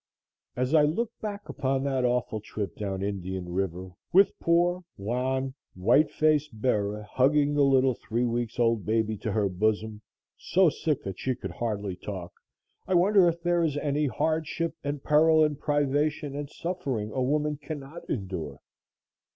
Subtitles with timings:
[0.55, 6.09] As I look back upon that awful trip down Indian River, with poor, wan, white
[6.09, 10.01] faced Bera hugging the little three weeks' old baby to her bosom,
[10.35, 12.33] so sick that she could hardly talk,
[12.87, 17.57] I wonder if there is any hardship, and peril, and privation, and suffering, a woman
[17.61, 18.59] cannot endure.